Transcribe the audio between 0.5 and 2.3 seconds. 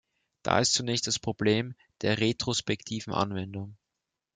ist zunächst das Problem der